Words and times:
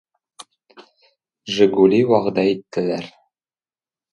Жигули 1.57 1.99
вәгъдә 2.13 2.47
иттеләр. 2.55 3.09